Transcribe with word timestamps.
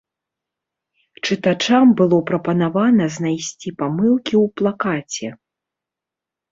Чытачам 1.25 1.93
было 2.01 2.17
прапанавана 2.31 3.05
знайсці 3.19 3.69
памылкі 3.83 4.33
ў 4.43 4.45
плакаце. 4.61 5.27